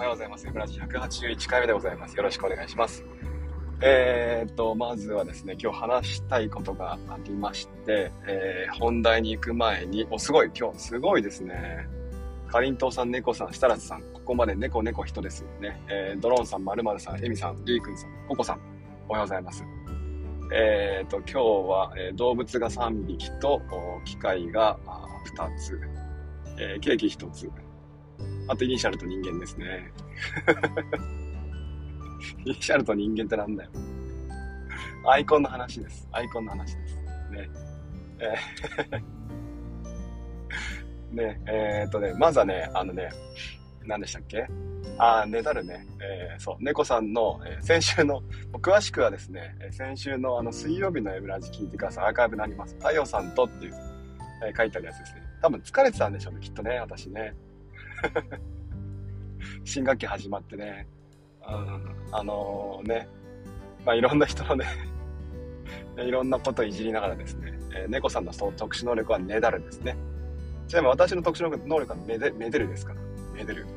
[0.00, 0.50] はようございます。
[0.50, 2.16] ブラジ181回目でございます。
[2.16, 3.04] よろしくお願いします。
[3.82, 11.86] えー、っと、まずはですね、今日話したいことがありまして、えー、本題に行く前に、お、すごい、今日すごいですね。
[12.48, 15.78] かりんとうさん、猫さん、設楽さん、ここまで猫猫人ですよね。
[15.90, 18.60] えー、ドローンさん、まるまるさん、エミさん、リーくんさん、ココさん、
[19.06, 19.62] おはようございます。
[20.50, 21.34] えー、っと、今日
[21.68, 23.60] は、えー、動物が3匹と、
[24.06, 24.78] 機械が
[25.36, 25.78] 2つ、
[26.58, 27.50] えー、ケーキ1つ、
[28.50, 29.92] あとイニシャルと人間ですね。
[32.44, 33.70] イニシャルと人間ってなんだよ。
[35.08, 36.08] アイコンの話です。
[36.10, 36.96] アイコンの話です。
[37.30, 37.48] ね。
[38.18, 39.02] えー
[41.14, 43.10] ね、えー、っとね、まずはね、あのね、
[43.84, 44.46] 何でしたっけ？
[44.98, 45.86] あ、ねだるね。
[46.00, 48.22] えー、そう、猫さんの、えー、先週の、
[48.54, 52.06] 詳しくはですね、先週のあの水曜日のエブラジ聞いてください。
[52.06, 52.74] アーカイブになります。
[52.76, 53.74] 太陽さんとっていう、
[54.44, 55.22] えー、書いてあるやつですね。
[55.40, 57.34] 多分疲れてたんでしょうね、きっとね、私ね。
[59.64, 60.86] 新学期始まってね、
[61.46, 63.08] うん、あのー、ね、
[63.84, 64.66] まあ、いろんな人のね
[65.98, 69.96] いろんなことをいじりながらですね、えー、猫さんのその特殊能力はねだるですね。
[70.68, 73.00] ちなみに私の特殊能力はメデメデルですから。
[73.34, 73.64] メデル。
[73.64, 73.70] ね、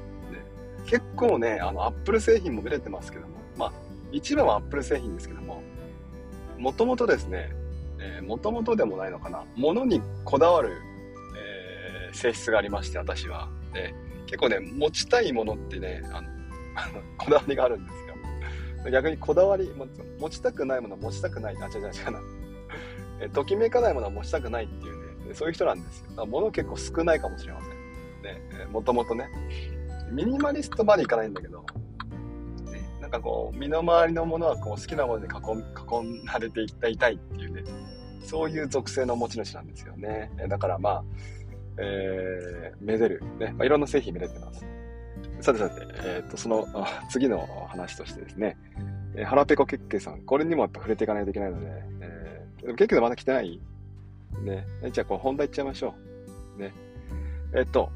[0.85, 3.73] 結構ね、あの、アップル製品も出れてますけども、まあ、
[4.11, 5.63] 一番はアップル製品ですけども、
[6.59, 7.51] もともとですね、
[7.99, 10.73] えもともとでもないのかな、物にこだわる、
[11.35, 13.49] えー、性質がありまして、私は。
[13.73, 13.95] で、
[14.33, 16.27] 結構ね、持ちたいものってね、あの、
[17.19, 18.91] こだわりがあるんですよ。
[18.91, 19.71] 逆にこだわり、
[20.19, 21.57] 持ちたくないものは持ちたくない。
[21.61, 22.19] あ、違う違う違うな。
[23.21, 26.07] え、ときめかないものは持ちたくないっていうね、そういう人なんですよ。
[26.09, 27.69] だから物結構少ないかもしれません。
[27.69, 29.29] ね、もともとね。
[30.11, 31.63] ミニマリストまでいかないんだけど、
[32.71, 37.63] ね、なんかこう、身の回りのものはこう好きなもので囲囲まれていったいたいっていうね、
[38.25, 40.31] そういう属性の持ち主なんですよね。
[40.49, 41.03] だからまあ、
[41.77, 44.65] えー、めでる、ね、まあ、いろんな製品めでてます。
[45.41, 46.65] さてさて、え、ー、と、その
[47.09, 48.57] 次の話としてですね、
[49.15, 51.67] えー、腹ペコケッケさん、これにもやっぱ触れていかないといけないので、
[52.01, 53.59] えー、でもケッケでまだ来てない
[54.41, 54.65] ね。
[54.91, 55.93] じゃあ、こう本題いっちゃいましょ
[56.57, 56.61] う。
[56.61, 56.73] ね。
[57.55, 57.91] えっ、と、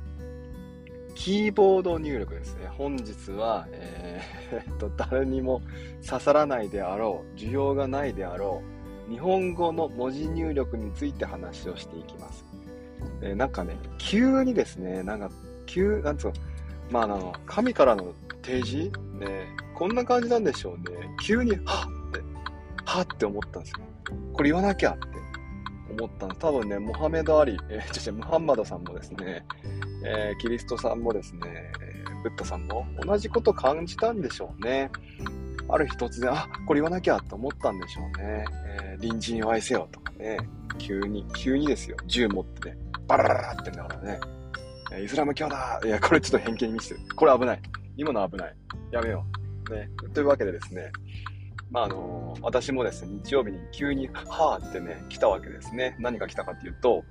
[1.16, 2.67] キーボード入力ですね。
[2.67, 5.61] 本日は、えー、っと、誰にも
[6.07, 8.61] 刺さらないであろう、需要がないであろ
[9.07, 12.45] う、日本語の文字入力について話をしていきます。
[13.22, 15.30] えー、なんかね、急にですね、なんか、
[15.66, 16.34] 急、なんつうの、
[16.90, 18.13] まあ、あの、神からの
[18.44, 18.91] 提示？
[19.19, 21.09] ね、こんな感じなんでしょうね。
[21.22, 21.62] 急に、はっ
[22.09, 22.22] って、
[22.85, 23.80] はって思ったんですよ。
[24.34, 25.08] これ言わなきゃって
[25.91, 26.35] 思ったの。
[26.35, 29.46] 多分ね、モハメド・アリ、えー、違うムハンマドさんもですね、
[30.06, 31.41] えー、キリストさんもですね、
[31.81, 34.90] え、ブッダさんも同じこと感じたんでしょうね。
[35.69, 38.46] ある日突然、あ、これ言わなきゃと思ったんでしょうね。
[38.79, 40.38] えー、隣人を愛せよとかね、
[40.78, 44.19] 急に、急にですよ、銃持ってね、バラララってんだからね。
[45.03, 47.01] イスラム教だいや、これちょっと偏見に見せてる。
[47.16, 47.62] これ危ない。
[47.97, 48.56] 今の危ない。
[48.91, 49.25] やめよ
[49.69, 49.73] う。
[49.73, 49.90] ね。
[50.13, 50.91] というわけでですね、
[51.72, 55.96] まあ、あの、私もですね、日曜日に急に、はぁってね、来たわけですね。
[56.00, 57.03] 何が来たかっていうと、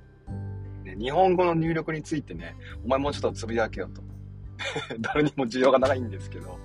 [0.84, 4.02] ね、日本語の入力についてね、お前もうちょっとつぶやけよと。
[5.00, 6.58] 誰にも需要がないんですけど、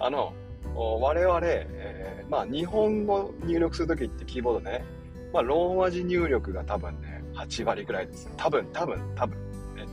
[0.00, 0.32] あの、
[0.74, 4.84] 我々、えー、まあ、日本語入力するときってキーボードね、
[5.32, 8.30] まあ、ローマ字入力が多分ね、8割ぐらいです。
[8.36, 9.38] 多分、多分、多分。
[9.76, 9.86] ね、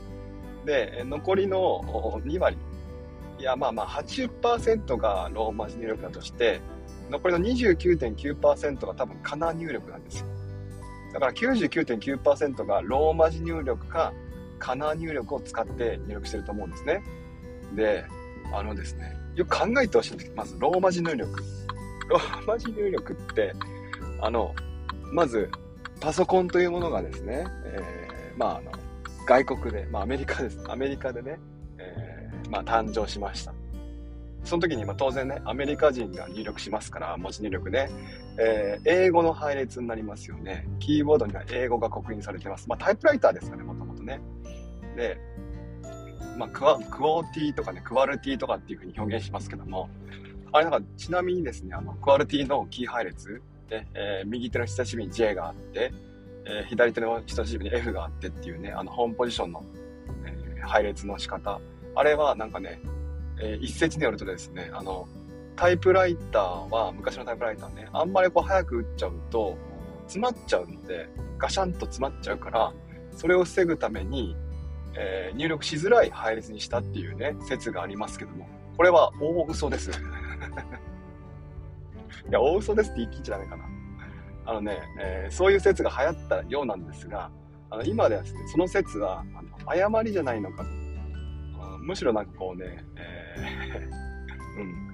[0.64, 1.80] で、残りの
[2.24, 2.58] 2割。
[3.38, 6.60] いや、まあまあ80%がローマ字入力だとして、
[7.10, 10.26] 残りの29.9%が多分カナ入力なんですよ。
[11.12, 14.12] だから99.9%がローマ字入力か
[14.58, 17.02] カナ入力を使って入力してると思うんですね。
[17.74, 18.04] で、
[18.52, 21.42] あのですね、よく考えてほしいんですけど、まずローマ字入力。
[22.08, 23.52] ローマ字入力って、
[24.20, 24.54] あの、
[25.12, 25.50] まず、
[26.00, 28.72] パソコンというものがですね、えー、まあ、あの、
[29.26, 30.60] 外国で、まあ、アメリカです。
[30.68, 31.38] アメリカでね、
[31.78, 33.54] えー、まあ、誕生しました。
[34.44, 37.90] その時に、まあ、当然ね、アメリカ人が入力しますから、文字入力ね、
[38.38, 40.68] えー、英語の配列になりますよね。
[40.78, 42.68] キーボードには英語が刻印されてます。
[42.68, 44.20] まあ、タイプライターですかね、もともとね。
[44.96, 45.18] で、
[46.36, 49.88] まあ、クワ、クオーティーとかね、クワルティーとかっていうふうに表現しますけども、
[50.52, 55.92] あれなんか、ちなみにですね、あの、クワルティのキー配列、えー、右手の人差し指に J があって、
[56.44, 59.64] えー、左手の人差し指に F があってっていうね、あの、ホームポジションの、
[60.24, 61.60] えー、配列の仕方。
[61.94, 62.80] あれはなんかね、
[63.40, 65.08] えー、一説によるとですね、あの、
[65.56, 69.56] タイプライターは、昔のタイプライターね、あんまりこう早く打っちゃうと、
[70.06, 71.08] 詰まっちゃうので、
[71.38, 72.72] ガシャンと詰まっちゃうから、
[73.12, 74.36] それを防ぐために、
[74.94, 79.90] えー、入力しづらい配列にしたっていうね、説がありますけども、これは大嘘です。
[82.28, 83.64] いや、大嘘ですって言い切っちゃダメかな。
[84.46, 87.30] あのね、えー、そういう説が流行ったようなんですが、
[87.70, 90.86] あの今ではですね、その説はあの誤りじゃないのかと。
[91.86, 94.86] むしろなんかこうね、えー、 うん。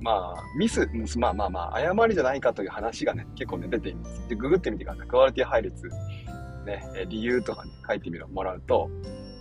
[0.00, 0.86] まあ、ミス、
[1.18, 4.28] まあまあまあ、誤りじゃないかという話がね、結構ね、出ています。
[4.28, 5.08] で、ググってみてください。
[5.08, 5.88] クオリティ配列、
[6.66, 8.90] ね、理由とかね、書いてみろ、もらうと、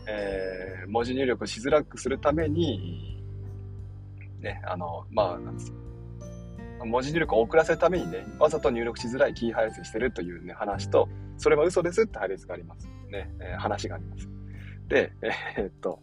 [0.07, 3.21] えー、文字入力しづらくするために、
[4.39, 5.73] ね、あの、まあ、なんです
[6.85, 12.87] 文字入力を遅らせるためにね、わざと入力しづらいキー配列してるというね、話と、それは嘘ですって配列があります。
[13.09, 14.29] ね、えー、話があります。
[14.87, 15.99] で、えー、っと、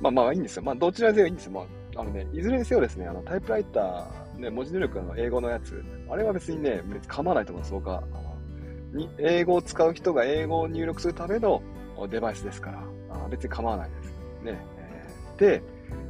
[0.00, 0.62] まあまあいいんですよ。
[0.62, 1.52] まあどちらでもいいんですよ。
[1.52, 8.02] まあ、あのね、いずれにせよですね、あのタイプライター、ね、文字入力の英語のやつ、あれは別にね、別に構わないと思います、僕は。
[8.92, 11.62] に英語を使う人が英語を入力するための
[12.10, 14.08] デバイスですから、あ別に構わないです。
[14.42, 14.58] ね。
[15.38, 15.62] え、で、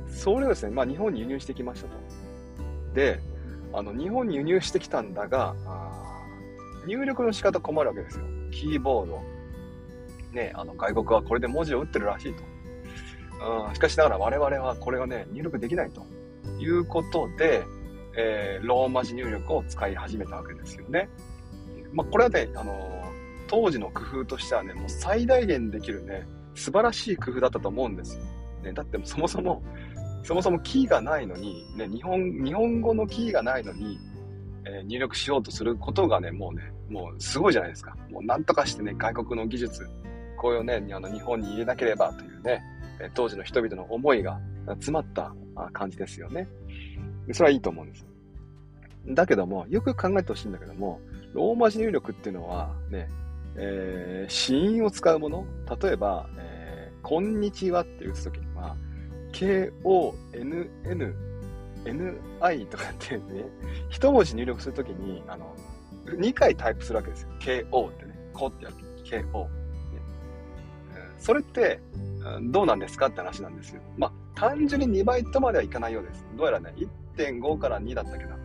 [0.06, 1.94] それをですね、まあ日本に輸入してきましたと。
[2.94, 3.20] で、
[3.72, 5.54] あの、日本に輸入してきたんだが、
[6.86, 8.24] 入力の仕方困るわけですよ。
[8.50, 9.22] キーボード。
[10.32, 12.42] ね、あの、外国はこれで文字を打ってるらしいと。
[13.68, 16.04] うん、しかしながら我々はこれをね、入力できないと
[16.58, 17.64] いうことで、
[18.16, 21.08] えー、ローマ字入力を使い始めたわけですよね。
[21.92, 23.12] まあ、これはね、あの、
[23.46, 28.22] 当時の工夫としてはね、もう最大限できるね、素晴らしい工夫だったと思うんですよ。
[28.62, 29.62] ね、だってそもそも、
[30.22, 33.98] そもそもキーがないのに、ね、日本、日本語のキーがないのに、
[34.64, 37.96] えー、入力しようとすることがね、もうね、もうすごいじゃないですか。
[38.10, 39.88] もうなんとかしてね、外国の技術、
[40.38, 42.62] こういうね、あの日本に入れなければというね、
[43.14, 45.34] 当時の人々の思いが詰まった
[45.72, 46.48] 感じですよね。
[47.32, 48.06] それはいいと思うんです。
[49.08, 51.00] だけども、よく考えてほしいんだけども、
[51.32, 53.08] ローマ字入力っていうのはね、
[53.56, 55.46] えー、死因を使うもの
[55.80, 58.46] 例えば、えー、こんにちはって打つときに
[59.32, 61.14] K-O-N-N
[61.84, 63.22] NI とかってね、
[63.88, 65.54] 一文字入力するときに、あの、
[66.06, 67.28] 2回タイプするわけですよ。
[67.40, 68.76] KO ってね、こってやる。
[69.04, 69.50] KO、ね。
[71.18, 71.80] それって、
[72.42, 73.80] どうなんですかって話なんですよ。
[73.96, 76.24] まあ、単純に2倍とまではいかないようです。
[76.36, 76.74] どうやらね、
[77.16, 78.36] 1.5から2だったけど、ね。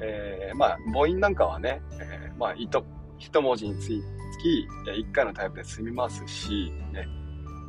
[0.00, 7.21] えー、まあ、母音なんかはね、えー、まあ、一文字につき、1回のタイプで済みますし、ね。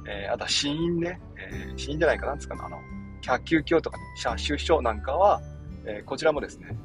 [0.08, 2.80] えー、あとは子音ね、えー、子音じゃないかなんですかね、あの、
[3.22, 5.42] 脚球鏡とかね、車種書なんかは、
[5.86, 6.76] えー、こちらもですね、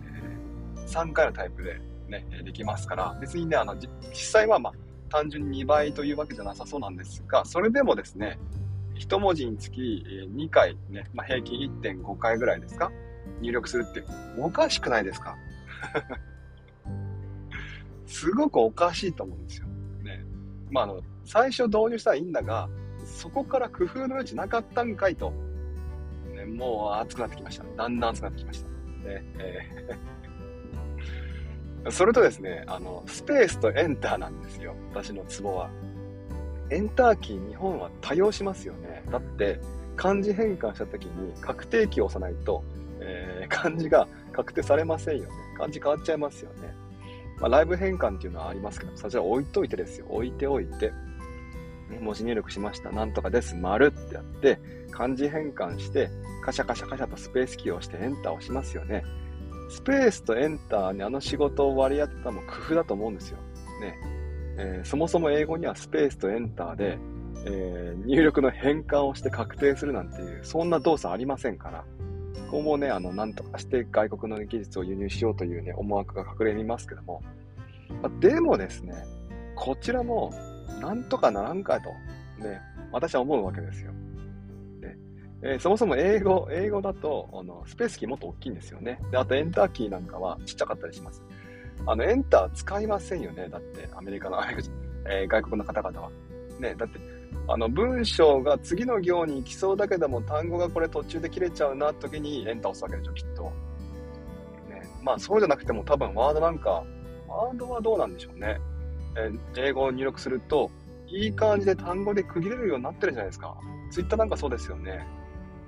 [0.76, 4.72] え、3回のタイプでね、できますから、別にね、あの、実際はまあ、
[5.10, 8.38] 単純に2倍というわけじゃなさそうなんですが、それでもですね、
[8.96, 10.04] 1文字につき
[10.34, 12.90] 2回ね、まあ、平均1.5回ぐらいですか
[13.40, 14.02] 入力するって
[14.38, 15.36] おかしくないですか？
[18.06, 19.66] すごくおかしいと思うんですよ。
[20.02, 20.24] ね。
[20.70, 22.68] まあ、あの、最初導入したらいいんだが、
[23.08, 25.32] そこから工夫の余地なかったんかいと。
[26.34, 27.64] ね、もう熱くなってきました。
[27.76, 28.68] だんだん熱くなってきました。
[28.68, 30.18] ね、えー
[31.90, 34.74] それとですね、あの、スペースとエンターなんですよ。
[34.92, 35.70] 私のツボは。
[36.70, 39.02] エンターキー日本は多用しますよね。
[39.10, 39.60] だって、
[39.96, 42.62] 漢字変換した時に確定キーを押さないと、
[43.00, 45.30] えー、漢字が確定されませんよね。
[45.56, 46.74] 漢字変わっちゃいますよね。
[47.40, 50.06] まあ、ライブ変換っていうのはありますけど、そちら置いといてですよ。
[50.08, 50.92] 置いておいて、
[51.88, 52.90] ね、文字入力しました。
[52.90, 53.54] なんとかです。
[53.56, 56.10] 丸ってやって、漢字変換して、
[56.44, 59.04] カシャカシャカシャとスペースキーを押してエンターをしますよね。
[59.70, 63.38] スペースとエンターにあの仕事を割り当てたのも工夫だと思うんですよ。
[63.80, 63.98] ね。
[64.58, 66.98] えー、そもそも英語にはスペースとエンターで、
[67.46, 71.84] えー、入力の変換をして確定するなんていう、そんな動作ありませんから、
[72.50, 77.22] ここもね、あの、なんとかして外国の技術を輸入しようというね、思惑が隠れみますけども、
[78.02, 78.94] まあ、でもですね、
[79.54, 80.32] こちらも、
[80.80, 81.90] なんとかならんかと、
[82.42, 82.60] ね、
[82.92, 83.92] 私は思うわけですよ。
[85.40, 89.00] えー、そもそも英語、英語だと、あの、スペースキーもっと大きいんですよね。
[89.12, 91.22] で、あとエンターキーなんかはちっちゃかったりします。
[91.86, 93.48] あの、エンター使いませんよね。
[93.48, 94.38] だって、アメリカの、
[95.08, 96.10] えー、外国の方々は。
[96.58, 96.98] ね、だって、
[97.46, 103.44] あの、文章が次の行に行きそうだけども、単語がこれ途中で切れちゃうな、時にエンター押すわけでしょ、きっと。
[104.68, 106.84] ね、まあ、そうじゃなくても多分ワードなんか、
[107.28, 108.60] ワードはどうなんでしょうね。
[109.18, 110.70] え、英語を入力すると、
[111.08, 113.56] いい感じで単語で区切れるようになってるじゃないですか。
[113.90, 115.06] ツイッターなんかそうですよね。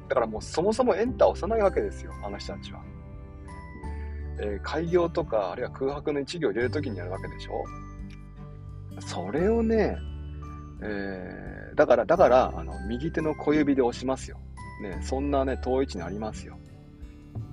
[0.09, 2.83] だからもうそもそもエンター押さないわけですよ、あの人たちは。
[4.41, 7.65] えー、開業とか、あるいは空白の一行入れるときにやるわけでしょ。
[9.01, 9.97] それをね、
[10.83, 14.39] えー、だから、だから、あの、右手の小指で押しますよ。
[14.83, 16.59] ね、そんなね、遠い位置にありますよ。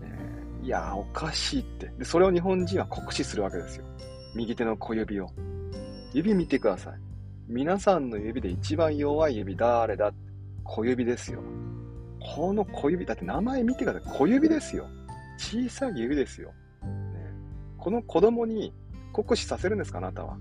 [0.02, 1.92] えー、いやおかしいって。
[1.98, 3.86] で、それを日本人は酷使するわけですよ。
[4.34, 5.30] 右手の小指を。
[6.14, 6.94] 指見てください。
[7.48, 10.14] 皆さんの指で一番弱い指誰だ？
[10.64, 11.42] 小指ですよ。
[12.20, 14.18] この小指、だって名前見てください。
[14.18, 14.88] 小指ですよ。
[15.38, 16.50] 小さい指ですよ。
[16.84, 16.88] ね、
[17.78, 18.74] この子供に
[19.14, 20.38] 酷使させるんですか、あなたは？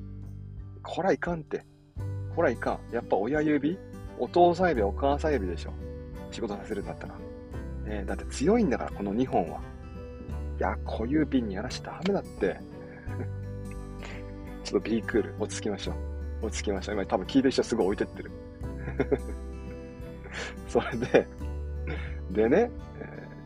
[0.82, 1.64] こらいかんって。
[2.34, 2.94] こらいかん。
[2.94, 3.78] やっぱ親指？
[4.18, 5.72] お父さん指、お母さん指でしょ。
[6.30, 7.14] 仕事させるんだったら。
[7.84, 9.60] ね、だって強いんだから、この2本は。
[10.58, 12.58] いや、小指にやらしちゃダメだって。
[14.66, 15.92] ちょっとビークール、落ち着きましょ
[16.42, 16.46] う。
[16.46, 16.96] 落ち着きましょう。
[16.96, 18.30] 今多分聞いてる人すごい置いてってる。
[20.66, 21.28] それで、
[22.32, 22.70] でね、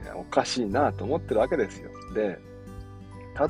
[0.05, 1.91] えー、おかしいなと思ってるわけですよ。
[2.15, 2.39] で、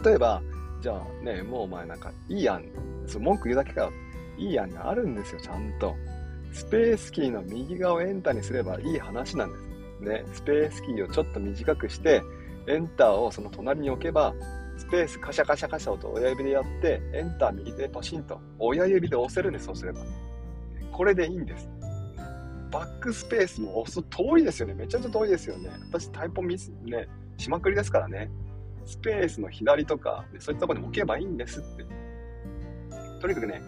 [0.04, 0.42] 例えば、
[0.80, 2.64] じゃあね、もうお前なんかいい案、
[3.06, 3.88] そ文句言うだけか
[4.36, 5.94] いい案があるんですよ、ちゃんと。
[6.50, 9.68] スペースキーの右側をエンターにすればいい話なんです。
[10.00, 12.20] ね、スペースキーをちょっと短くして、
[12.66, 14.34] エンターをその隣に置けば、
[14.90, 20.00] スペースカシャカシャカシャと親指でやって、エンター右手でパシンと親指で押せるんです、そうすれば。
[20.90, 21.70] これでいいんです。
[22.72, 24.74] バックスペースも押す遠いですよね。
[24.74, 25.70] めちゃめちゃ遠いですよね。
[25.92, 28.32] 私タイプミスね、しまくりですからね。
[28.84, 31.86] スペースの左とか、そういったところに置けばいいんですって。
[33.20, 33.62] とにかくね、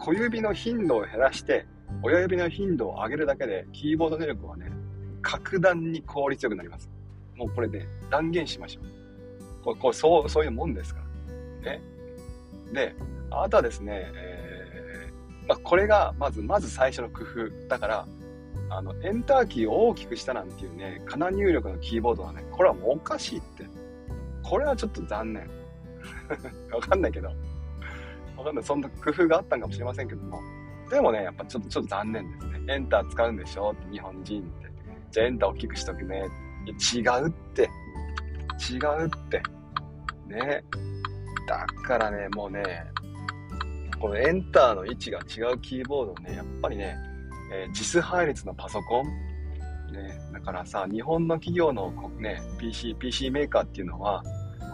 [0.00, 1.66] 小指の頻度を減らして、
[2.02, 4.72] 親指の頻度を上げるだけで、キーボード能力はね、
[5.22, 6.90] 格段に効率よくなります。
[7.36, 9.03] もうこれね、断言しましょう。
[9.64, 11.00] これ、これそう、そういうもんですか
[11.64, 11.72] ら。
[11.72, 11.80] ね。
[12.72, 12.94] で、
[13.30, 17.68] あなたはですね、えー、まあ、これが、まず、まず最初の工夫。
[17.68, 18.06] だから、
[18.70, 23.64] あの、エンターキーを大きくしたなんていうね、かな入力のキーボードはね、これはもうおかしいって。
[24.42, 25.48] これはちょっと残念。
[26.70, 27.28] わかんないけど。
[28.36, 28.64] わかんない。
[28.64, 30.40] そんな工夫があったんかもしれませんけども。
[30.90, 32.74] でもね、やっぱちょっと、ちょっと残念ですね。
[32.74, 34.70] エンター使うんでしょって日本人って。
[35.10, 36.24] じゃあエンター大きくしとくね。
[36.66, 37.70] 違うって。
[38.70, 39.42] 違うって。
[40.26, 40.64] ね。
[41.46, 42.64] だからね、もうね、
[44.00, 46.96] このエンターの位置が違うキーボードね、やっぱりね、
[47.52, 49.06] えー、実配列のパソコン、
[49.92, 54.22] ね、だからさ、日本の企業の、ね、PC、PC メーカーっていうのは、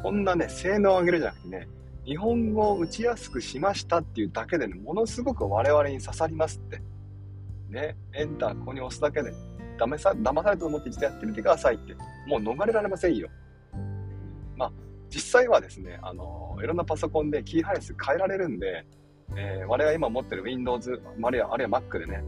[0.02, 1.69] こんなね、性能を上げるじゃなくてね、
[2.04, 6.83] 日本語を打ちやすくしましたっていうだけでね、ものすごく我々に刺さりますって。
[7.69, 9.33] ね、エンターここに押すだけで、
[9.78, 11.95] 騙さ騙されたと思って実際やってみてくださいって、
[12.26, 13.28] もう逃れられませんよ。
[14.57, 14.73] まあ、
[15.10, 18.86] 実際はですね、あの、いろんなパソコンでキー配列変えられるんで、
[19.36, 22.24] えー、我々が今持ってる Windows、あるいはあるいは Mac でね、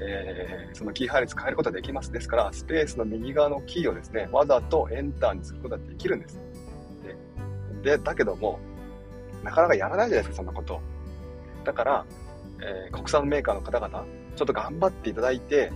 [0.00, 2.10] えー、そのキー配列変えることができます。
[2.12, 6.40] ですから、スペースの右側のキーをですね、わざとエンターにすることができるんです。
[7.82, 8.58] で、でだけども、
[9.42, 10.80] なかなかやらないじゃないですか、そんなこと。
[11.64, 12.06] だから、
[12.60, 14.04] えー、国産メーカーの方々、
[14.36, 15.72] ちょっと頑張っていただいて、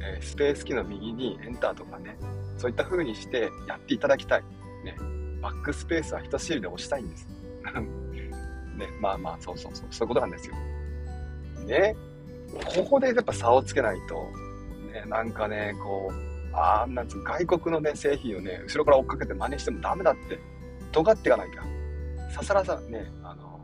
[0.00, 2.16] えー、スペースキーの右にエンターとかね、
[2.58, 4.42] そういった風にしてやっていただきたい。
[4.84, 4.96] ね、
[5.42, 7.28] バックスペースは人知りで押したいんです。
[8.78, 10.54] ね、まあまあ、そうそうそう、そういうことなんですよ。
[11.66, 11.96] ね、
[12.76, 14.28] ここでやっぱ差をつけないと、
[14.92, 20.38] ね、なんかね、こう、あんなんつう外国のね、製品をね、後ろから追っかけて真似してもダメだって、
[20.92, 21.62] 尖っていかなきゃ。
[22.32, 23.60] 刺さらさ、ね、あの、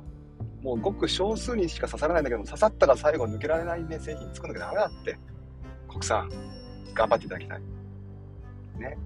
[0.63, 5.19] もうごく少数にしか刺さらないんだけども、刺さったら最後抜けられないね、製品作んなきゃダメだって。
[5.89, 6.29] 国産、
[6.95, 7.61] 頑張っていただきたい。
[8.79, 8.99] ね。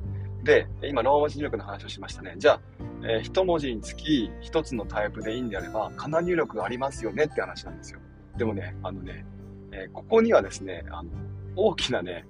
[0.43, 2.35] で、今、ローマ字入力の話をしましたね。
[2.37, 2.61] じゃあ、
[3.05, 8.01] えー、一文字につき一つのタイプでいいんであれば、かな入力がありますよねって話なんですよ。
[8.37, 9.25] でもね、あのね、
[9.71, 11.11] えー、ここにはですね、あの、
[11.55, 12.25] 大きなね、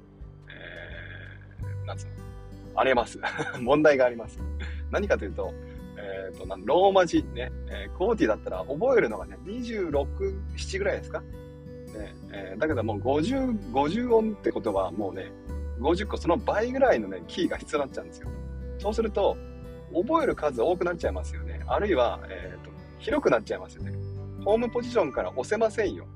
[0.49, 2.07] えー、なんつう
[2.75, 3.19] の、あります。
[3.61, 4.38] 問題があります。
[4.90, 5.52] 何かというと、
[5.97, 9.90] えっ、ー、と、ローマ字ね、えー、コーティだったら覚えるのがね、26、
[10.57, 11.21] 7ぐらいですか？
[11.21, 15.31] ね、えー、だけどもう50、50音ってことはもうね、
[15.81, 18.29] 50個、その倍ぐらいのね、キーが必要になっちゃうんですよ。
[18.79, 19.37] そうすると、
[19.95, 21.62] 覚える数多くなっちゃいますよね。
[21.67, 23.93] あるいは、え、ー、と、広くなっちゃいますよね。
[24.45, 26.07] ホームポジションから押せませんよ。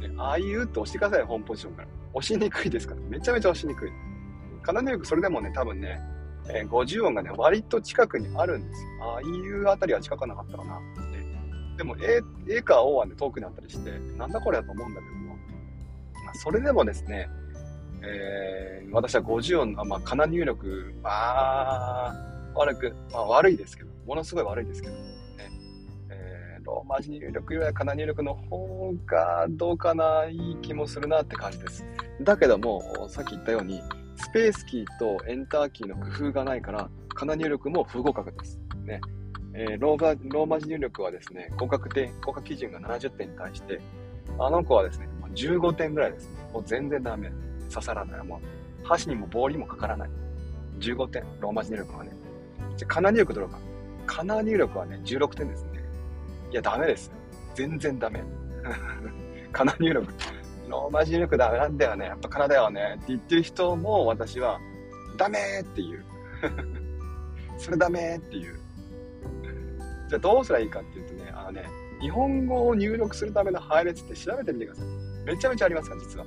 [0.00, 1.88] ね、ああいうって押してください、ホームポジションから。
[2.14, 3.00] 押しにくいですから。
[3.08, 3.90] めちゃめちゃ押しにくい。
[4.62, 6.00] かなりよくそれでもね、多分ね、
[6.48, 8.88] えー、50音がね、割と近くにあるんですよ。
[9.02, 10.80] ああいうあたりは近くなかったかな。
[11.76, 15.36] でも A, A か O はね、遠くにあったりして、なんだこれだと思うんだけども、
[16.24, 17.28] まあ、それでもですね、
[18.04, 22.14] えー、私は50音の、まあ、かな入力、まあ、
[22.54, 25.00] 悪く、まあ悪いですけど、ものすごい悪いですけど、ね、
[26.10, 31.84] えー、ローマ字入力よりはかな入力の方がどうかな、いい気もするなって感じです。
[32.20, 33.80] だけども、さっき言ったように、
[34.16, 38.60] スペースキーとエンターキーの工夫がないから、かな入力も不合格です。
[38.84, 39.00] ね。
[39.54, 43.80] えー、ローマローマ字入力はですね、合格点、合格基準が70点に対して、
[44.38, 46.50] あの子はですね、15点ぐらいですね。
[46.52, 47.30] もう全然ダメ。
[47.72, 48.24] 刺さらない。
[48.24, 48.40] も
[48.82, 50.10] う、箸にも棒にもかからない。
[50.80, 52.12] 15点、ローマ字入力はね。
[52.76, 53.58] じゃ、カナ入力どうか。
[54.06, 55.82] カナ入力はね、16点ですね。
[56.50, 57.10] いや、ダメです。
[57.54, 58.22] 全然ダメ。
[59.52, 60.06] カナ入力。
[60.68, 62.06] ローマ字入力ダメなんだよね。
[62.06, 62.94] やっぱカナだよね。
[62.96, 64.58] って言ってる人も私は、
[65.18, 66.04] ダメっていう。
[67.58, 68.58] それダメっていう。
[70.08, 71.68] じゃあどうすればいいかっていうとね、あのね、
[72.00, 74.86] 日本語を入力するための配列って調べてみてください。
[75.24, 76.26] めちゃめちゃありますか、実は。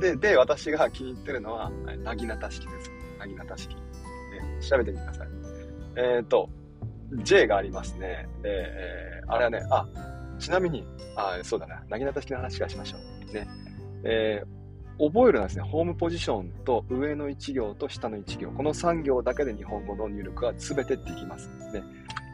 [0.00, 1.70] で、で、私が気に入ってるのは、
[2.02, 2.90] なぎなた式です。
[3.18, 3.74] なぎなた式。
[3.74, 3.80] ね、
[4.60, 5.28] 調べてみてください。
[5.96, 6.48] えっ、ー、と、
[7.22, 8.28] J がありますね。
[8.42, 9.86] で、えー、あれはね、あ、
[10.38, 10.84] ちなみに、
[11.16, 12.96] あ、そうだな、なぎなた式の話がしましょ
[13.30, 13.34] う。
[13.34, 13.46] ね。
[14.04, 21.48] えー、覚えるのはですね、ホームポジションと上の1行と下の1行、この3行だけで日本語の入力は全てできます。
[21.72, 21.82] ね。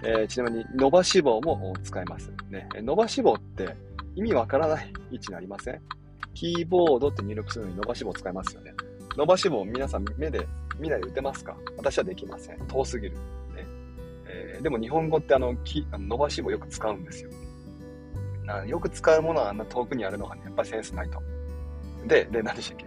[0.04, 2.32] えー、ちなみに、伸ばし棒も使えます。
[2.48, 2.68] ね。
[2.76, 3.74] 伸ばし棒って
[4.14, 5.80] 意味わからない位置にありません
[6.38, 8.72] キーボードって入力するのに伸ばし棒使いますよね。
[9.16, 10.46] 伸ばし棒皆さん目で
[10.78, 11.56] 見ないで打てますか？
[11.76, 12.64] 私はできません。
[12.68, 13.16] 遠すぎる。
[13.16, 13.66] ね
[14.28, 17.30] えー、でも日本語ってあのきあの伸ばし棒よく使うんですよ。
[18.44, 21.20] なよく使うものはあんな遠くにあるのがね、やっぱりセンスないと。
[22.06, 22.86] で、で、何でしたっけ？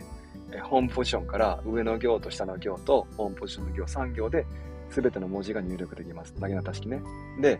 [0.53, 4.45] えホームポジションから上の行と下の行とホームポジションの行3行で
[4.91, 6.33] 全ての文字が入力できます。
[6.39, 7.01] なぎなた式ね。
[7.41, 7.59] で、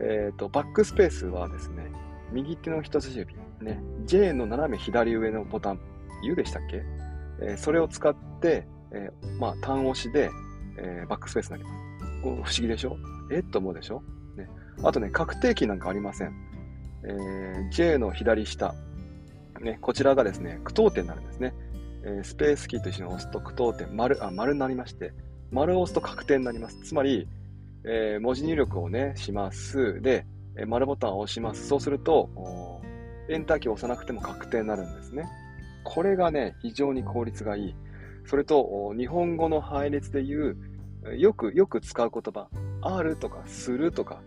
[0.00, 1.92] えっ、ー、と、バックスペースはですね、
[2.32, 5.80] 右手の人差し指、ね、J の斜め左上のボタン、
[6.22, 6.82] U でしたっけ、
[7.40, 10.30] えー、それを使って、えー、まあ、単押しで、
[10.78, 11.74] えー、バックスペースになります。
[12.22, 12.96] 不思議でしょ？
[13.30, 13.38] え？
[13.38, 14.02] っと思うでしょ？
[14.36, 14.48] ね。
[14.82, 16.32] あとね、確定キーなんかありません。
[17.04, 18.74] えー、J の左下、
[19.60, 21.54] ね、こちらがですね、句読点になるんですね。
[22.04, 25.12] え、スペースキーと一緒に押すと句読点、丸、あ、丸になりまして、
[25.50, 26.80] 丸を押すと確定になります。
[26.82, 27.28] つまり、
[27.84, 30.00] え、文字入力をね、します。
[30.00, 30.26] で、
[30.58, 31.68] え丸ボタンを押します。
[31.68, 32.28] そうすると、
[33.28, 35.26] エンターキーを押さなくても確定になるんですね。
[35.84, 37.74] これがね、非常に効率がいい。
[38.26, 40.56] それと、日本語の配列で言
[41.06, 42.48] う、よく、よく使う言葉、
[42.82, 44.20] あるとか、するとか、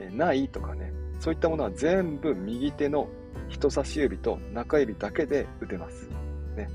[0.00, 3.08] えないとかね、そういったものは全部右手の
[3.48, 6.08] 人差し指と中指だけで打てます。
[6.56, 6.68] ね。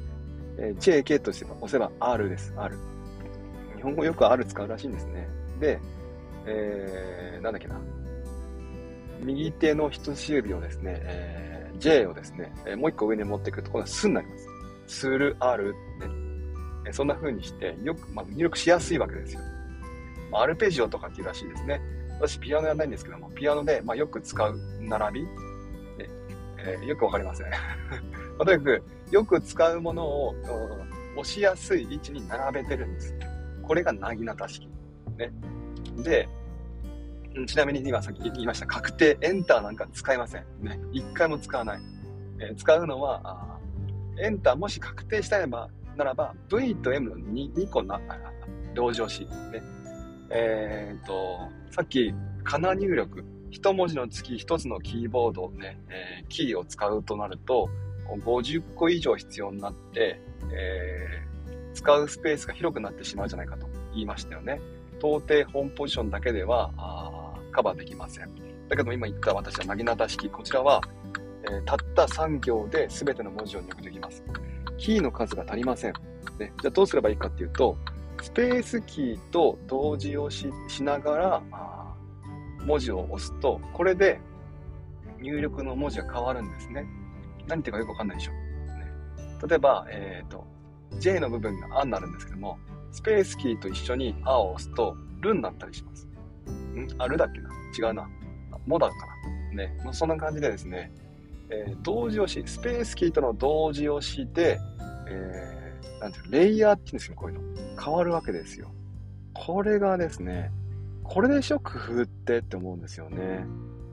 [0.57, 2.53] えー、JK として押せば R です。
[2.57, 2.77] R。
[3.75, 5.27] 日本語よく R 使うらしいんですね。
[5.59, 5.79] で、
[6.45, 7.79] えー、なんだっけな。
[9.21, 14.37] 右手の人差し指をですね、えー、J をですね、えー、もう一個上に持っていくと、これはすになりま
[14.87, 14.99] す。
[14.99, 15.79] する、ある、ね。
[16.85, 19.41] えー、そんな風にして、よく、まあ、入力しやすいわけですよ。
[20.31, 21.81] まあ、アルペジオとかっていうらしいですね。
[22.19, 25.29] 私、ピアノやらないんですけども、ピアノで、まあ、よく使う並び、ね
[26.57, 27.47] えー、よくわかりません。
[27.51, 27.57] ま
[28.39, 30.35] あ、とにかく、よく使うものを
[31.15, 33.15] 押しやすい位置に並べてるんです。
[33.63, 34.67] これがなぎなた式。
[35.17, 35.31] ね。
[36.03, 36.27] で、
[37.45, 40.45] ちなみに今さっき言いました確定、エンターなんか使いません。
[40.61, 40.79] ね。
[40.91, 41.79] 一回も使わない。
[42.39, 43.59] えー、使うのは、
[44.21, 47.99] エンターもし確定したいならば、V と M の 2, 2個な、
[48.75, 49.21] 同乗し、
[49.51, 49.61] ね。
[50.29, 51.39] えー、っと、
[51.71, 57.69] さっき、かな入力、一文字の月一つのキーボードね、えー、キーを使うとなると、
[58.25, 60.19] 50個以上必要になって、
[60.51, 64.59] えー、使うスペースが広くなってしまうじゃないかと言いましたよね。
[64.99, 66.71] 到底本ポジションだけでは、
[67.59, 68.29] カバーできません。
[68.69, 70.81] だけど今言った私はなぎなた式、こちらは、
[71.43, 74.23] えー、たった3行で全ての文字を入力できます。
[74.77, 75.93] キーの数が足りません。
[76.39, 77.77] ね、じゃあどうすればいいかっていうと、
[78.21, 80.49] スペースキーと同時をし
[80.81, 81.43] ながら
[82.65, 84.21] 文字を押すと、これで
[85.19, 86.85] 入力の文字が変わるんですね。
[87.47, 88.31] 何言ってるかよくわかんないでしょ。
[88.31, 88.39] ね、
[89.49, 90.45] 例えば、えっ、ー、と、
[90.99, 92.57] J の部分があになるんですけども、
[92.93, 96.08] スペースキーと一緒にあを押すと、るになったりします。
[96.69, 96.87] ん？
[96.97, 97.49] あるだっけな？
[97.77, 98.09] 違うな。
[98.65, 98.95] もだか
[99.53, 99.55] な。
[99.55, 99.77] ね。
[99.83, 100.91] もうそんな感じでですね、
[101.49, 104.59] えー、同時押し、スペースキーとの同時押しで、
[105.07, 107.81] えー、なんていう、レイヤーって言うんですよ、こういうの。
[107.81, 108.71] 変わるわけですよ。
[109.33, 110.51] これがですね、
[111.03, 113.45] これでしょ、工夫ってって思うんですよね。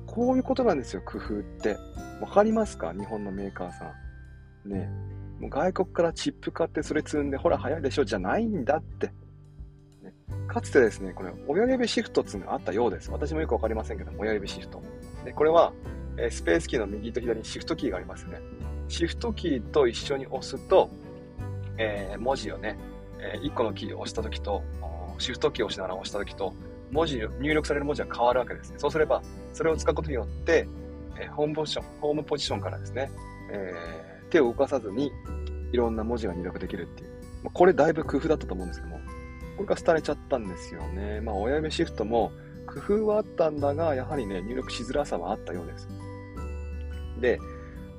[0.06, 1.76] こういうことなんですよ、工夫って。
[2.20, 2.92] わかりますか？
[2.92, 3.92] 日本のメーカーさ
[4.66, 4.70] ん。
[4.70, 4.90] ね。
[5.40, 8.04] もう外国からチップ買ってそれ積んで、ほら、早いでしょ？
[8.04, 9.12] じゃないんだって。
[10.46, 13.10] かつてですね、これ、親指シフトっていうのがあったようです。
[13.10, 14.82] 私もよくわかりませんけど、親指シフト。
[15.24, 15.72] でこれは、
[16.18, 18.40] えスペースキーの右と左にシフトキーがありますよね。
[18.88, 20.90] シフトキーと一緒に押すと、
[21.78, 22.78] えー、文字をね、
[23.18, 24.62] え、1個のキーを押したときと、
[25.18, 26.54] シフトキーを押しながら押したときと、
[26.90, 28.78] 文字、入力される文字が変わるわけですね。
[28.78, 30.68] そうすれば、それを使うことによって、
[31.18, 33.10] え、ホームポジション、ホームポジションからですね、
[33.50, 35.12] えー、手を動かさずに、
[35.72, 37.10] いろんな文字が入力できるっていう。
[37.52, 39.00] これだいぶ工夫だったと思うんですけども、
[39.56, 41.20] これが廃れちゃったんですよね。
[41.20, 42.32] まあ、親指シフトも
[42.66, 45.88] 工夫はあったんだが、やはりね、入力しづらさはあったようです。
[47.20, 47.38] で、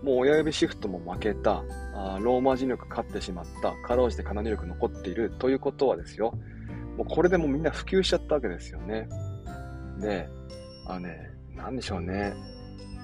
[0.04, 1.64] もう親指シフトも負けた、
[1.96, 6.34] あローマ字力勝ってしまった、かろうじてかな入力残っているということはですよ、
[6.98, 9.08] もうこれでもみんな普及しちゃったわけですよね。
[10.00, 10.30] で、
[10.86, 12.34] あのね、なんでしょうね。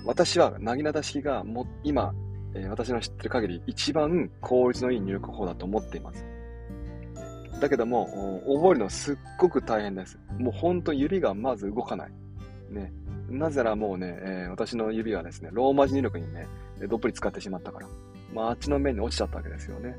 [0.05, 2.13] 私は、なぎなた式がも今、
[2.55, 6.25] えー、私の知ってる限り一番効率のいい入力法だと思っています。
[7.63, 10.19] だけども、覚えるのすっごく大変です。
[10.37, 12.11] もうほんと指がまず動かない。
[12.69, 12.91] ね。
[13.29, 16.45] なぜならもうね、えー、私の指はですね、ローマ字入力にね、
[16.89, 17.87] どっぷり使ってしまったから。
[18.33, 19.95] まあ、あっちの面に落ちちゃったわけですよね。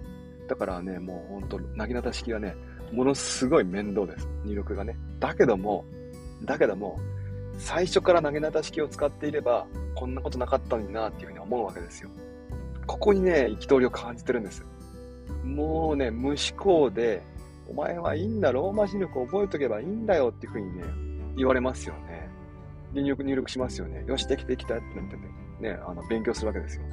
[0.46, 2.54] だからね、もうほんと、なぎなた式はね、
[2.92, 4.28] ものすごい面倒です。
[4.44, 4.98] 入力がね。
[5.18, 5.86] だけども、
[6.42, 6.98] だけども、
[7.56, 12.10] 最初から投げなた式を使っていれば、こんなことなかったのになっていうふうに思うわけですよ。
[12.86, 14.62] ここにね、憤りを感じてるんです。
[15.42, 17.22] もうね、無思考で、
[17.68, 20.84] お前はいいんだ、ローマ字力覚えとけばいいんだよっていうふうにね、
[21.36, 22.28] 言われますよね。
[22.92, 24.04] 入力入力しますよね。
[24.06, 25.16] よし、できてきたってなって
[25.60, 26.84] ね、あの、勉強するわけですよ。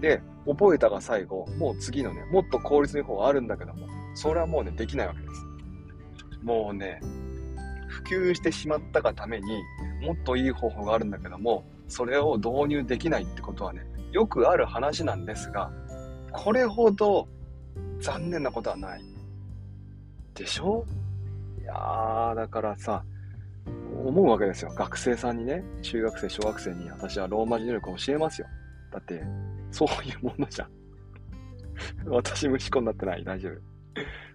[0.00, 5.46] で、覚えたが最後、もう次のね、もっと効率のい方があるんだけども、それはもうね、できないわけです。
[6.42, 7.00] もうね、
[7.96, 9.62] 普及してしまったがために
[10.02, 15.70] もっといい方法があるんだけどもそれを導入できないってことはねよくある話なんですが
[16.32, 17.28] これほど
[18.00, 19.02] 残念なことはない
[20.36, 20.84] でしょ？
[21.60, 23.02] いやーだからさ
[24.04, 24.72] 思うわけですよ。
[24.76, 28.46] 学生さんにね中学生小学生に私はローマ字入力教えますよ。
[28.92, 29.22] だって
[29.70, 30.68] そういうものじゃん。
[32.06, 33.24] 私虫子になってない。
[33.24, 33.52] 大丈夫。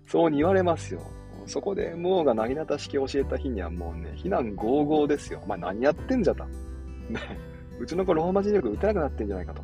[0.06, 1.02] そうに言われますよ。
[1.46, 5.40] そこでもうがなぎなた式教えた日にはもうね、非難合々ですよ。
[5.44, 6.46] お前何やってんじゃと。
[6.46, 6.52] ね、
[7.80, 9.64] うちの子ローマ字力打てなくなってんじゃないかと。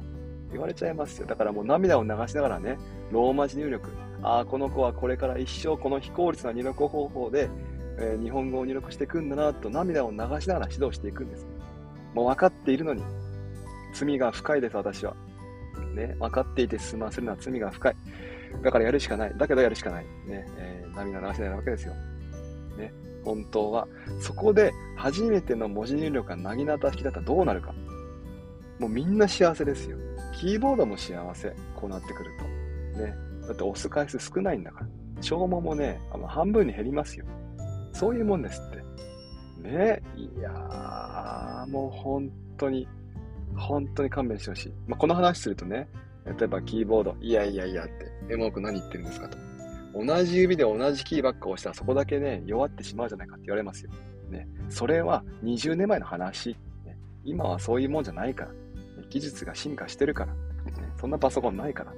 [0.52, 1.28] 言われちゃいますよ。
[1.28, 2.78] だからもう涙を流しながらね、
[3.12, 3.90] ローマ字入力。
[4.22, 7.50] ああ、この子はこれから一生この非効率な入力方法で、
[8.00, 11.46] えー、日本語を入力していくんだなと涙を流しながら指導していくんです。
[12.14, 13.04] もう分かっているのに、
[13.94, 15.16] 罪が深いです、私は。
[15.94, 17.96] ね、分かっていて進ませるのは罪が深い。
[18.64, 19.34] だからやるしかない。
[19.38, 20.06] だけどやるしかない。
[20.26, 21.94] ね、えー、涙流せないわけですよ。
[22.78, 23.88] ね、本当は。
[24.20, 27.74] そこで初めての文字入力がなぎなた式だったらどうなるか。
[28.80, 29.98] もうみんな幸せですよ。
[30.40, 31.56] キーボードも幸せ。
[31.76, 33.00] こうなってくると。
[33.00, 33.16] ね。
[33.48, 34.88] だって押す回数少ないんだから。
[35.22, 37.26] 消耗もね、あの半分に減りますよ。
[37.92, 39.68] そういうもんですって。
[39.68, 40.04] ね。
[40.16, 42.88] いやー、もう本当に、
[43.56, 44.74] 本当に勘弁してほしい。
[44.88, 45.88] まあ、この話するとね、
[46.26, 49.38] 例えばキーボード、いやいやいやって、エモく何言ってるんですかと。
[49.96, 53.92] 同じ指で同じキーばっか押したらそこだけね、弱ってしまうじゃないかって言われますよ。
[54.30, 54.48] ね。
[54.70, 56.50] それは20年前の話。
[56.86, 58.52] ね、今はそういうもんじゃないから。
[59.10, 60.34] 技術が進化してるから。
[60.34, 61.92] ね、そんなパソコンないから。
[61.92, 61.98] ね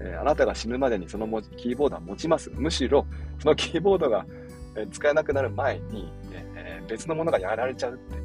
[0.00, 1.26] えー、あなたが死ぬまでにその
[1.56, 2.50] キーボードは持ちます。
[2.54, 3.06] むしろ、
[3.38, 4.26] そのキーボードが、
[4.74, 8.16] え使えなくなる前に、ねえー、別のものがやられちゃうって、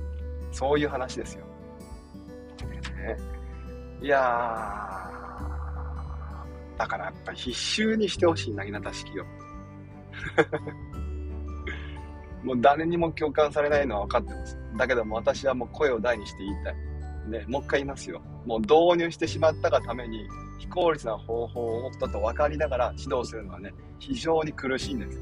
[0.51, 1.45] そういう話ですよ。
[2.95, 3.17] ね、
[4.01, 9.25] いやー、だからやっぱ必修にしてほしい、なぎなた式を。
[12.43, 14.57] もう誰にも共感されないのは分かってます。
[14.77, 16.75] だけども私はもう声を大にして言いたい。
[17.27, 18.21] ね、もう一回言いますよ。
[18.45, 25.19] もう導入してしまったがために、非効率な方法をだと分かりながら指導するのはね、非常に苦しいんです。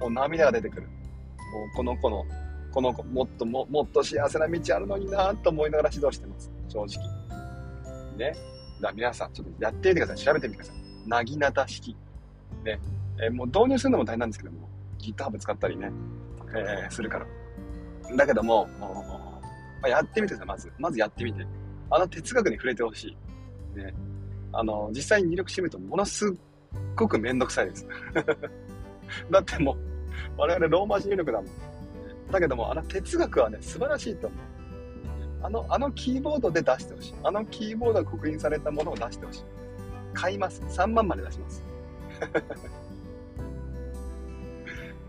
[0.00, 0.82] もう涙が出てくる。
[0.82, 2.24] もうこの子の、
[2.72, 6.50] この子、もっとももっと幸せな道あるのになと思いながら指導してます。
[6.68, 7.24] 正直。
[8.16, 8.30] ね。
[8.30, 8.38] だか
[8.88, 10.24] ら皆さん、ちょっとやってみてください。
[10.24, 11.08] 調べてみてください。
[11.08, 11.96] なぎなた式。
[12.64, 12.80] ね。
[13.22, 15.92] えー、もう導入するのも大変なんですけども、GitHub 使ったりね、
[16.56, 17.26] えー、するから。
[18.16, 19.33] だけども、もう
[19.84, 20.72] まあ、やってみてください、まず。
[20.78, 21.46] まずやってみて。
[21.90, 23.14] あの哲学に触れてほし
[23.76, 23.78] い。
[23.78, 23.94] ね。
[24.50, 26.30] あの、実際に入力してみると、ものすっ
[26.96, 27.86] ごくめんどくさいです。
[29.30, 29.76] だってもう、
[30.38, 31.48] 我々ローマ字入力だもん。
[32.32, 34.38] だけども、あの哲学はね、素晴らしいと思う。
[35.42, 37.14] あの、あのキーボードで出してほしい。
[37.22, 39.44] あのキーボードが刻印されたものを出してほしい。
[40.14, 40.62] 買います。
[40.62, 41.62] 3万まで出します。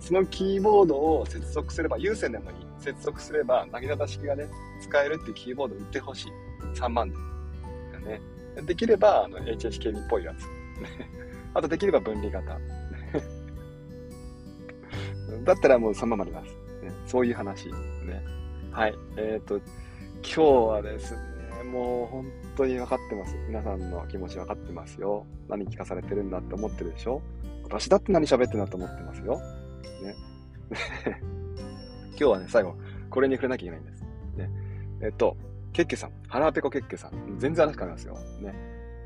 [0.02, 2.65] そのキーボードを接続すれば、有線でもいい。
[2.86, 4.48] 接続すれば、なぎなた式がね、
[4.80, 6.32] 使えるっていうキーボードを売ってほしい。
[6.76, 7.16] 3万で。
[8.06, 8.22] ね。
[8.64, 10.46] できれば、あの、HHKB っぽいやつ。
[11.56, 12.60] あと、できれば分離型。
[15.44, 16.56] だったらもう3万まで出す。
[16.84, 17.72] ね、そういう話。
[17.72, 18.24] ね。
[18.72, 18.96] はい。
[19.18, 19.64] えっ、ー、と、今
[20.24, 21.20] 日はですね、
[21.72, 23.36] もう本当に分かってます。
[23.48, 25.26] 皆さんの気持ち分かってますよ。
[25.50, 27.22] 何聞かされてるんだって思ってるでしょ
[27.64, 29.40] 私だって何喋ってんだと思ってますよ。
[30.04, 30.16] ね。
[32.18, 32.76] 今日はね、最後、
[33.10, 34.02] これに触れなきゃいけないんです。
[34.38, 34.50] ね。
[35.02, 35.38] えっと、
[35.74, 38.18] ケッケさん、腹ペコケッケさん、全然話変わりますよ。
[38.42, 38.54] ね。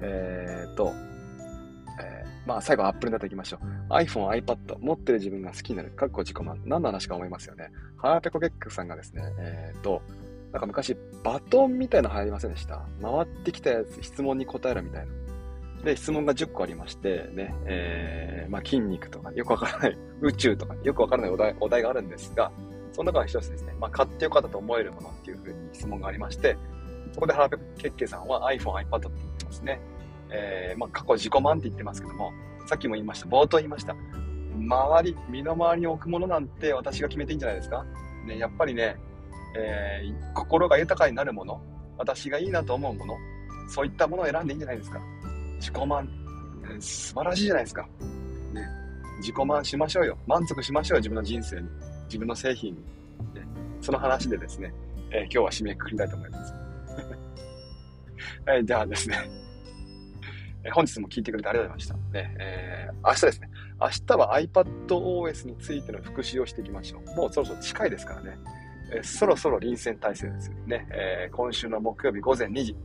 [0.01, 0.93] えー、っと、
[2.01, 3.93] えー、まあ最後アップルになっていきましょう。
[3.93, 5.89] iPhone、iPad、持ってる自分が好きになる。
[5.91, 6.61] かっこ自己満。
[6.65, 7.69] 何の話か思いますよね。
[7.97, 10.01] 腹ペコケッケさんがですね、えー、っと、
[10.51, 12.85] なんか昔、バトンみたいなの流行りませんでした？
[13.01, 15.83] 回ってきたやつ、質問に答えるみたいな。
[15.83, 22.51] で、質問が10個ありまして、ね、えー、まあ、筋肉とか、よくわからない、宇宙とか、よくわからないお題お題があるんですが、
[22.99, 26.57] その中の一つですね、まあ、買ってよかったと思えるものっていうふうに質問がありまして、
[27.13, 29.79] そこで腹ペケッケさんは iPhone、iPad って言ってますね。
[30.29, 32.33] えー、まあ、過去自己満って言ってますけども、
[32.67, 33.95] さっきも言いました、冒頭言いました。
[34.57, 37.85] 周り、身の回りに置くものなんて私が決めていいんじゃないですか？
[38.27, 38.97] ね、やっぱりね、
[39.57, 41.61] えー、心が豊かになるもの、
[41.97, 43.15] 私がいいなと思うもの、
[43.69, 44.99] そういったものを選んでいいんじゃないですか？
[45.55, 46.09] 自己満
[46.69, 47.83] え、素晴らしいじゃないですか。
[48.53, 48.67] ね。
[49.19, 50.17] 自己満しましょうよ。
[50.27, 51.69] 満足しましょうよ、自分の人生に。
[52.09, 52.73] 自分の製品。
[52.73, 53.47] ね、
[53.79, 54.73] その話でですね、
[55.11, 56.53] えー、今日は締めくくりたいと思います。
[58.45, 59.17] は い、ではですね、
[60.63, 62.19] え本日も聞いてくれてありがとうございました。
[62.19, 67.15] ねえー、明日ですね、明日は iPadOS についての復習をしていきましょう。
[67.15, 68.37] もうそろそろ近いですからね。
[68.91, 70.87] えー、そろそろ臨戦態勢ですよね。
[70.91, 72.75] えー、今週の木曜日午前2時、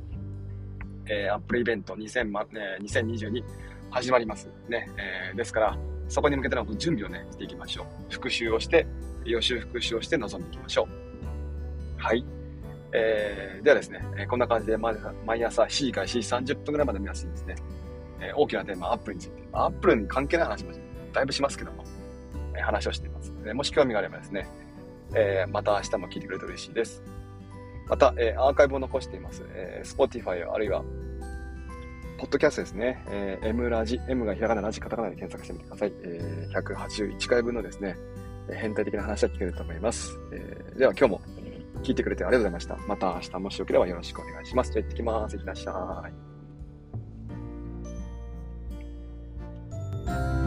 [1.07, 3.43] えー、アップルイベント2000、えー、2022
[3.91, 4.49] 始まります。
[4.69, 4.89] ね。
[4.97, 8.13] えー、ですから、そこに向けての準備をね、していきましょう。
[8.13, 8.87] 復習をして、
[9.25, 10.89] 予習復習をして臨んでいきましょ
[11.99, 12.03] う。
[12.03, 12.25] はい。
[12.93, 14.97] えー、ではですね、こんな感じで毎
[15.45, 17.57] 朝7時から7時30分ぐらいまで目安にですね、
[18.21, 20.73] え大きなテーマ、アップルについて、アップルに関係ない話も
[21.13, 21.85] だいぶしますけども、
[22.57, 23.53] え話をしていますので。
[23.53, 24.47] もし興味があればですね、
[25.15, 27.03] えまた明日も聞いてくれると嬉しいです。
[27.89, 29.45] また、えアーカイブを残しています。
[29.55, 30.85] えー Spotify あるいは、
[32.19, 35.93] ポッドキャストですね、えー、M ラジ、M がひらがなラジカタカナで検索してみてください。
[36.03, 37.97] えー、181回分のですね、
[38.52, 40.18] 変態的な話は聞けると思います。
[40.33, 41.20] えー、では今日も
[41.83, 42.76] 聞いてくれてありがとうございました。
[42.88, 44.72] また明日もしよければよろしくお願いします。
[44.72, 45.37] じゃあ行ってきます。
[45.37, 46.04] いってらっしゃ
[50.40, 50.43] い。